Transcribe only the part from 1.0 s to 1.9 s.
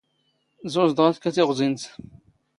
ⴰⴷ ⴽⴰ ⵜⵉⵖⵥⵉⵏⴷ.